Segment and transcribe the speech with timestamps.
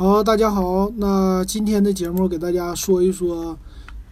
[0.00, 3.58] 好，大家好，那今天的节目给大家说一说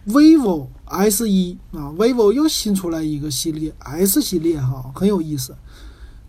[0.07, 5.55] vivo S 一啊，vivo 又新出来一个系列 S 系列哈，很有意思。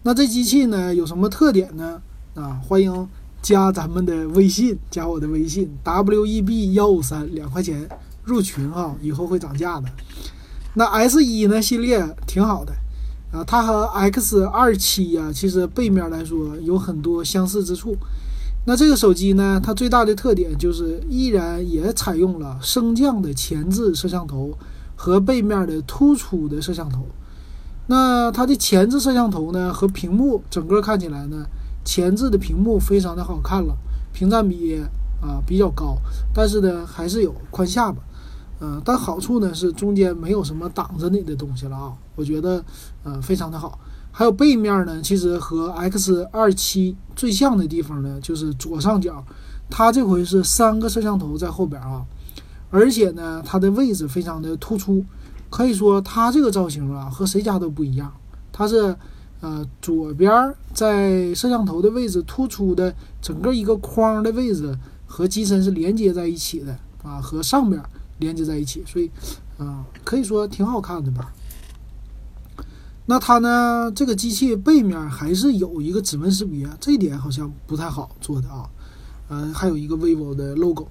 [0.03, 2.01] 那这机器呢有什么特点呢？
[2.35, 3.07] 啊，欢迎
[3.43, 7.87] 加咱们的微信，加我的微信 w e b 幺五三两块钱
[8.25, 9.87] 入群哈，以后会涨价的。
[10.73, 12.73] 那 S 一呢系列挺好的
[13.31, 17.95] 啊，它和 X 二七呀，其实背面来说有很多相似之处。
[18.67, 24.57] 那这个手机呢，它最大的特点就是依然也采用了升降的前置摄像头
[24.95, 27.07] 和背面的突出的摄像头。
[27.87, 31.47] 那它的前置摄像头呢和屏幕整个看起来呢，
[31.85, 33.75] 前置的屏幕非常的好看了，
[34.13, 34.81] 屏占比
[35.21, 35.97] 啊比较高，
[36.33, 37.99] 但是呢还是有宽下巴，
[38.61, 42.63] 嗯，但好处呢是中间没有什么挡着你的东西了啊，我觉得
[43.03, 43.79] 呃非常的好。
[44.13, 49.25] 还有背面呢，其实和 X 二七最像的地方呢，就是左上角，
[49.71, 52.05] 它这回是三个摄像头在后边啊，
[52.71, 55.05] 而且呢，它的位置非常的突出，
[55.49, 58.13] 可以说它这个造型啊和谁家都不一样，
[58.53, 58.95] 它是
[59.41, 64.77] 呃左边在摄像头的位置突出的整个一个框的位置
[65.07, 67.81] 和机身是连接在一起的啊，和上边
[68.19, 69.11] 连接在一起，所以
[69.57, 71.33] 啊可以说挺好看的吧。
[73.11, 73.91] 那它呢？
[73.93, 78.71] 这个机器背面还是有一个指纹识别，这一点好像不太好做的啊。
[79.27, 80.87] 呃，还有一个 vivo 的 logo，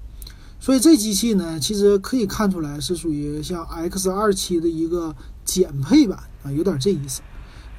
[0.59, 7.21] 所以这机器呢，其实可以看出来是属于像 X 二七的一个减配版啊，有点这意思。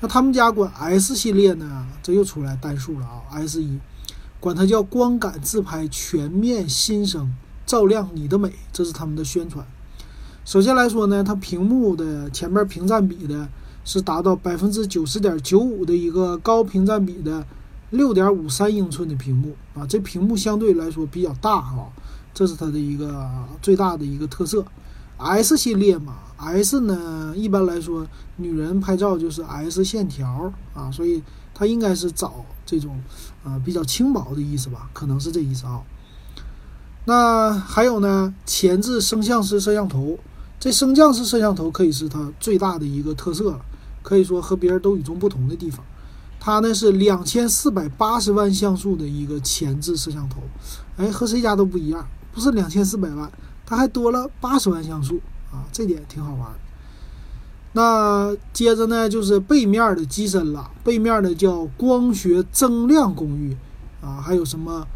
[0.01, 3.79] 那他们家管 S 系列呢，这又出来单数了啊，S 一，
[4.41, 7.31] 管它叫光感自拍全面新生，
[7.67, 9.67] 照亮你的美，这是他们的宣传。
[10.47, 13.47] 首先来说呢，它屏幕的前面屏占比的。
[13.85, 17.45] 是达到百分之九十点九五的一个高屏占比的
[17.91, 21.91] 六点五三英寸的屏幕啊，这屏幕相对来说比较大哈，
[22.33, 23.29] 这是它的一个
[23.61, 24.65] 最大的一个特色。
[25.19, 28.07] S 系列嘛，S 呢一般来说
[28.37, 31.23] 女人拍照就是 S 线条啊，所以
[31.53, 32.99] 它应该是找这种
[33.45, 35.83] 啊比较轻薄的意思吧，可能是这意思啊。
[37.05, 40.19] 那还有呢，前置升降式摄像头，
[40.59, 43.61] 这升降式摄像头可以是它最大的一个特色了。
[44.03, 45.85] 可以说和别人都与众不同的地方，
[46.39, 50.41] 它呢是两千四百八十万像素的一个前置摄像头，
[50.97, 53.31] 哎，和谁家都不一样，不是两千四百万，
[53.67, 55.21] 它还多了八十万像素。
[55.53, 56.49] 啊，这点挺好玩。
[57.73, 63.57] 那接着呢就是背面的机身了，背面的叫光学增亮工艺
[64.01, 64.87] 啊，还有什么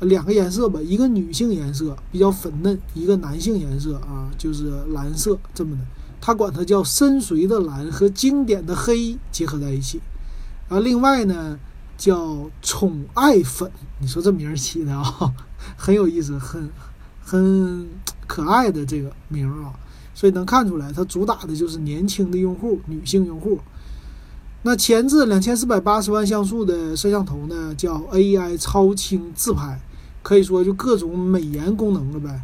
[0.00, 3.96] 两个颜色吧，一个女性颜色比较粉嫩，一个男性颜色。
[3.96, 5.82] 啊就是蓝色这么的。
[6.20, 10.00] 他管它叫深邃的蓝和经典的黑结合在一起，
[10.68, 11.58] 啊，另外呢
[11.96, 13.70] 叫宠爱粉，
[14.00, 15.32] 你说这名起的啊，
[15.76, 16.68] 很有意思，很
[17.22, 17.88] 很
[18.26, 19.72] 可爱的这个名啊，
[20.14, 23.58] 所以能看出来它主打的就是年轻的用户，女性用户。
[24.62, 29.80] 那前置两千四百八十万像素的摄像头呢，叫 AI 超清自拍，
[30.22, 32.42] 可以说就各种美颜功能了呗。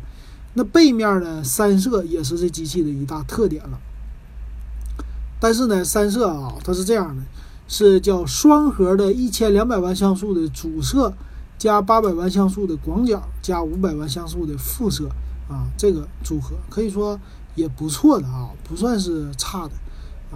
[0.55, 1.43] 那背面呢？
[1.43, 3.79] 三摄也是这机器的一大特点了。
[5.41, 7.23] 但是呢，三摄啊，它是这样的，
[7.67, 11.13] 是叫双核的，一千两百万像素的主摄，
[11.59, 15.09] 加八百万像素的广角，加五百万像素的副摄
[15.49, 17.19] 啊，这个组合可以说
[17.57, 19.73] 也不错的啊，不算是差的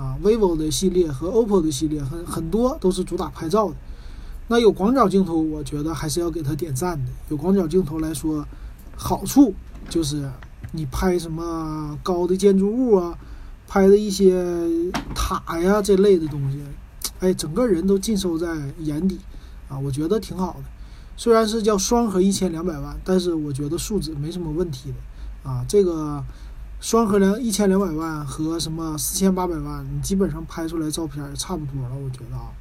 [0.00, 0.19] 啊。
[0.23, 3.77] vivo 的系列和 OPPO 的系列很很多都是主打拍照的。
[4.49, 7.11] 那有广角镜头，我觉得还是要给它点赞的。
[7.29, 8.45] 有广角镜头来说，
[8.97, 9.55] 好处。
[9.89, 10.31] 就是
[10.72, 13.19] 你拍什么高的建筑物啊，
[13.66, 14.44] 拍的一些
[15.15, 16.62] 塔呀这类的东西，
[17.21, 18.47] 哎，整个人都尽收在
[18.81, 19.19] 眼底
[19.69, 20.65] 啊，我觉得挺好的。
[21.17, 25.65] 虽然是叫双核一千两百万，但是我觉得素质没什么问题的啊。
[25.67, 26.22] 这个
[26.81, 32.53] 双核两一千两百万和什么四千八百万，你基本上拍出来照片也差不多了，我觉得啊。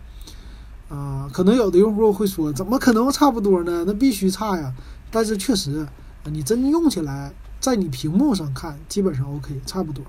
[0.89, 3.83] 啊，可能有的用户会说，怎么可能差不多呢？
[3.85, 4.73] 那必须差呀。
[5.11, 5.85] 但是确实。
[6.29, 10.03] 你真用起来，在你屏幕上看，基本上 OK，差不多，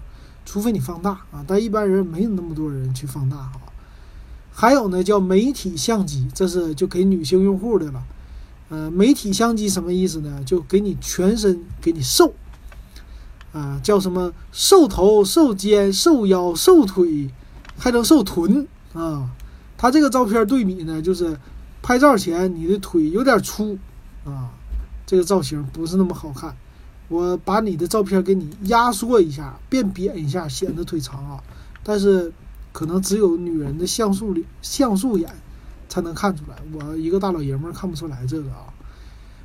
[0.44, 3.52] 除非你放大啊，但一般人没有那么多人去放大啊。
[4.52, 8.02] 还有呢，叫媒体相机，这是就给女性用户的了。
[8.70, 10.42] 呃，媒体相机什么意思呢？
[10.44, 12.34] 就给你全身给你瘦，
[13.52, 17.30] 啊，叫什么瘦头、瘦肩、瘦腰、瘦腿，
[17.78, 19.30] 还能瘦臀啊。
[19.76, 21.38] 它这个照片对比呢，就是
[21.80, 23.78] 拍照前你的腿有点粗
[24.24, 24.50] 啊。
[25.08, 26.54] 这个造型不是那么好看，
[27.08, 31.42] 我把你的照片给你压缩一下，变扁一下，显得腿长啊。
[31.82, 32.30] 但是
[32.72, 35.34] 可能只有女人的像素里像素眼
[35.88, 38.68] 才能看出来，我一个大老爷们儿看不出来这个啊。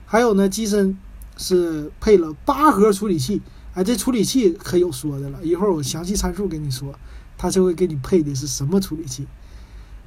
[0.06, 0.98] 还有呢，机身
[1.38, 3.42] 是配了八核处理器，
[3.74, 6.94] 哎，这处理器可有说的了，一会儿我详细参数给你说，
[7.38, 9.26] 它就会给你配的是什么处理器。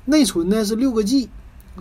[0.05, 1.31] 内存呢是六个 G，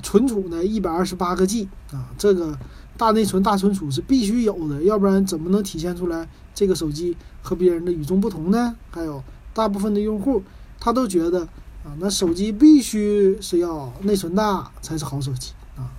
[0.01, 2.57] 存储呢一百二十八个 G 啊，这个
[2.97, 8.75] 大内存、大存储是必须有的，要不然怎么能体现出来这个手机和别人的与众不同呢？
[8.89, 9.21] 还有
[9.53, 10.41] 大部分的用户
[10.79, 11.41] 他都觉得
[11.83, 15.91] 啊，那手机必须是要内存大才是好手机啊。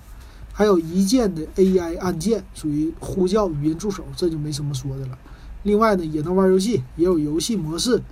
[0.53, 5.19] 还有一键的 AI 按键，属于呼叫语音助手，这就没什么说的了。
[5.65, 8.03] 另外呢，也能玩游戏，也有游戏模式。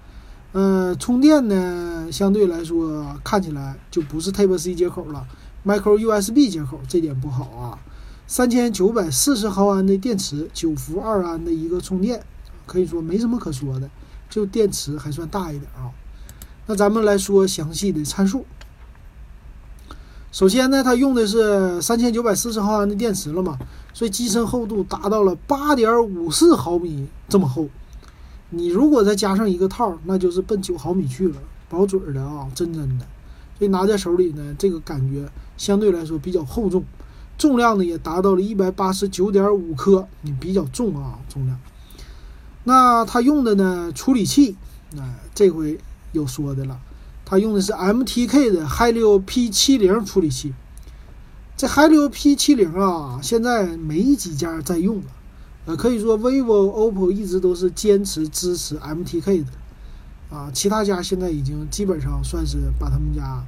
[0.53, 5.27] 呃，充电呢，相对来说看起来就不是 Type C 接口了
[5.65, 7.79] ，Micro USB 接口，这点不好啊。
[8.27, 12.25] 三千九百四十毫安的电池，九伏二安的一个充电，
[12.67, 13.91] 可以说没什么可说的，
[14.31, 15.93] 就电池还算大一点啊。
[16.67, 18.47] 那咱们来说详细的参数。
[20.33, 23.59] 首先呢，它用的是三千九百四十毫安的电池了嘛，
[23.93, 27.69] 所以机身厚度达到了八点五四毫米这么厚。
[28.51, 31.37] 你如果再加上一个套，那就是奔九毫米去了，
[31.69, 33.07] 保准的啊，真真的。
[33.59, 36.83] 所以拿在手里呢，这个感觉相对来说比较厚重，
[37.37, 41.59] 重量呢也达到了一百八十九点五克，你比较重啊，重量。
[42.65, 44.57] 那它用的呢处理器，
[44.97, 45.79] 哎，这回
[46.13, 46.79] 有说的了，
[47.25, 50.55] 它用的是 MTK 的 Helio P70 处理器。
[51.57, 55.05] 这 Helio P70 啊，现在没几家在用了。
[55.67, 63.43] 呃，可以说，vivo、OPPO 一直都是坚持支持 MTK 的，啊，其他家现在已经基本上算是把他们家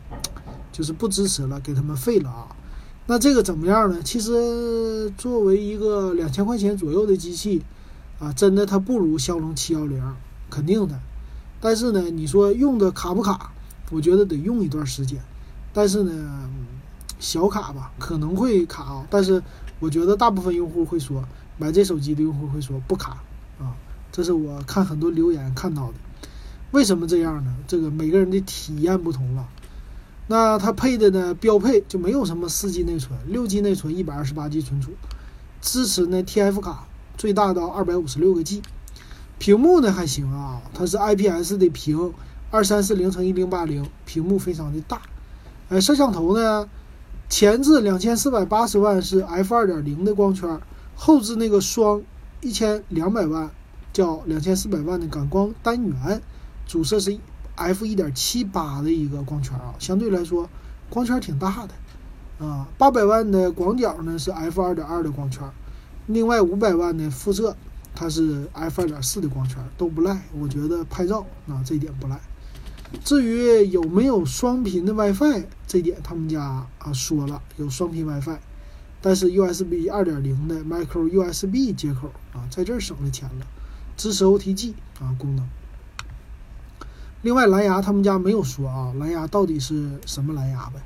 [0.73, 2.49] 就是不支持了，给他们废了啊。
[3.06, 4.03] 那这个怎么样呢？
[4.03, 7.62] 其实作为一个两千块钱左右的机器，
[8.19, 10.03] 啊，真的它不如骁龙七幺零，
[10.50, 10.99] 肯定的。
[11.61, 13.53] 但是呢，你说用的卡不卡？
[13.91, 15.20] 我觉得得用一段时间。
[15.73, 16.50] 但是呢，
[17.19, 19.06] 小卡吧，可能会卡啊。
[19.08, 19.43] 但是
[19.79, 21.25] 我觉得大部分用户会说。
[21.58, 23.12] 买这手机的用户会说不卡
[23.58, 23.73] 啊，
[24.12, 25.94] 这是我看很多留言看到的。
[26.73, 27.56] 为什么这样呢？
[27.67, 29.49] 这个每个人的体验不同了。
[30.28, 34.90] 那它配的呢，标配就没有什么四 G 内存，六 G 内存，一百二十八 G 存储，
[35.61, 36.87] 支持呢 TF 卡
[37.17, 38.62] 最大到二百五十六个 G。
[39.38, 42.12] 屏幕呢还行啊，它是 IPS 的屏，
[42.50, 45.02] 二三四零乘一零八零，屏幕非常的大。
[45.69, 46.69] 哎，摄像头呢，
[47.29, 50.58] 前置两千四百八十万是 F 二点零的光圈。
[50.99, 52.02] 后置那个双
[52.40, 53.50] 一千两百万，
[53.93, 56.22] 叫两千四百万的感光单元，
[56.67, 57.19] 主摄是
[57.56, 60.49] f 一点七八的一个光圈啊，相对来说
[60.88, 62.69] 光圈挺大的啊。
[62.79, 65.43] 八百万的广角呢是 f 二点二的光圈，
[66.06, 67.56] 另外五百万的副摄
[67.94, 70.23] 它是 f 二点四的光圈，都不赖。
[70.38, 72.20] 我觉得拍照啊这点不赖。
[73.03, 78.38] 至于有没有双频的 WiFi，这点他们家啊说了有双频 WiFi。
[79.03, 83.47] 但是 USB 二点零的 Micro USB 接口啊，在这儿省了钱了，
[83.97, 85.47] 支持 OTG 啊功能。
[87.23, 90.81] 另外蓝牙他们家没有说啊，蓝牙到底是什么蓝牙呗？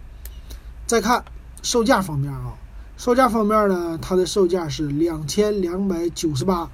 [0.86, 1.24] 再看
[1.62, 2.54] 售价方面啊，
[2.96, 6.70] 售价方面呢，它的售价是两千两百九十八。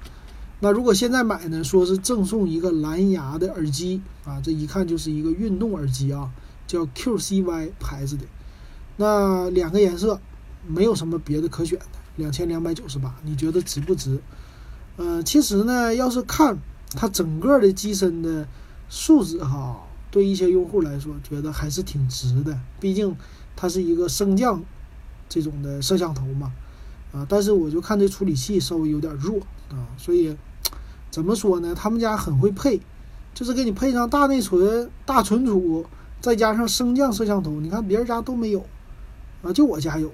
[0.59, 6.31] 那如果现在买呢，说是赠送一个蓝牙的耳机啊，这一看就是一个运动耳机啊，
[6.65, 8.25] 叫 QCY 牌子的，
[8.95, 10.19] 那两个颜色。
[10.69, 11.85] 没有什么别的可选的，
[12.17, 14.19] 两千两百九十八，你觉得值不值？
[14.97, 16.57] 呃，其实呢，要是看
[16.91, 18.45] 它整个的机身的
[18.89, 22.57] 素质哈，对一些用户来说，觉得还是挺值的。
[22.79, 23.15] 毕竟
[23.55, 24.63] 它是一个升降
[25.27, 26.51] 这种的摄像头嘛，
[27.11, 29.39] 啊，但是我就看这处理器稍微有点弱
[29.69, 30.35] 啊，所以
[31.09, 31.75] 怎么说呢？
[31.75, 32.79] 他们家很会配，
[33.33, 35.85] 就是给你配上大内存、大存储，
[36.21, 38.65] 再加上升降摄像头，你看别人家都没有，
[39.41, 40.11] 啊，就我家有。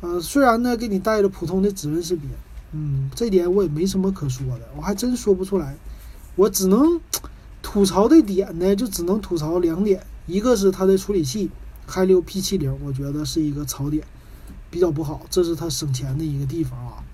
[0.00, 2.28] 呃，虽然呢，给你带了普通的指纹识别，
[2.72, 5.76] 嗯，这点我也没什么可说的，我还真说不出来。
[6.36, 7.00] 我只能
[7.70, 11.50] 吐槽的点呢，就只能吐槽两点，一个是它的处理器
[11.86, 14.02] ，Helio P70，我觉得是一个槽点，
[14.70, 17.04] 比较不好，这是它省钱的一个地方啊。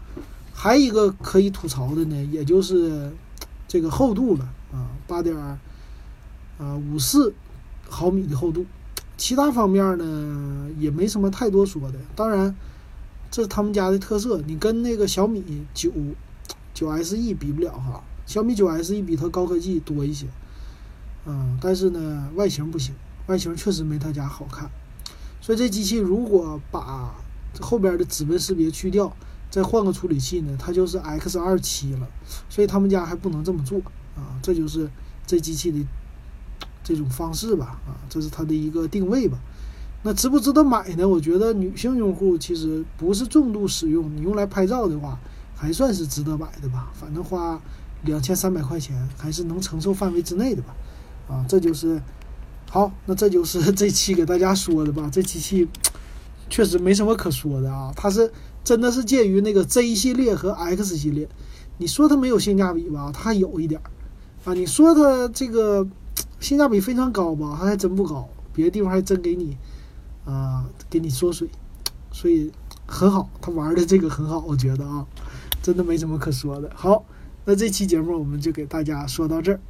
[0.53, 3.11] 还一个可以吐槽的呢，也就是
[3.67, 5.59] 这个厚度了啊，八点啊
[6.93, 7.35] 五四
[7.89, 8.65] 毫米的厚度，
[9.17, 12.55] 其他方面呢也没什么太多说的，当然。
[13.29, 15.43] 这是他们家的特色，你跟那个小米
[15.75, 15.91] 九
[16.73, 18.01] 九 SE 比不了哈。
[18.27, 20.27] 小米九 SE 比它高科技多一些，
[21.27, 22.95] 嗯，但是呢，外形不行，
[23.27, 24.71] 外形确实没他家好看。
[25.41, 27.15] 所以这机器如果把
[27.61, 29.15] 后边的指纹识别去掉，
[29.51, 32.09] 再换个处理器呢，它就是 X 二七了。
[32.49, 33.79] 所以他们家还不能这么做
[34.17, 34.91] 啊，这就是
[35.27, 35.79] 这机器的
[36.83, 39.39] 这种方式吧啊，这是它的一个定位吧。
[40.03, 41.09] 那值不值得买呢？
[41.09, 45.19] 我觉得女性用户其实不是重度使用，你用来拍照的话，
[45.57, 46.91] 还算是值得买的吧。
[46.93, 47.59] 反正花
[48.03, 50.75] 两千三百块钱还是能承受范围之内的吧。
[51.29, 52.01] 啊，这就是
[52.71, 55.09] 好，那这就是 这期给大家说的吧。
[55.13, 55.69] 这机器
[56.51, 61.29] 确实没什么可说的啊，它是真的是介于那个 Z 系列和 X 系列。
[61.79, 63.91] 你说它没有性价比吧，它还有一点儿
[64.45, 64.55] 啊。
[64.55, 65.87] 你说它这个
[66.41, 69.57] 性价比非常高吧，它还真不高，别的地方还真给你
[70.25, 71.49] 啊给你缩水，
[72.13, 72.53] 所以
[72.87, 75.07] 很好，它玩的这个很好，我觉得啊，
[75.63, 76.71] 真的没什么可说的。
[76.75, 77.05] 好，
[77.45, 79.61] 那这期节目我们就给大家说到这儿。